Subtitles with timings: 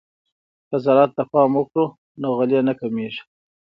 [0.69, 1.85] که زراعت ته پام وکړو
[2.21, 3.21] نو غلې نه کمیږي.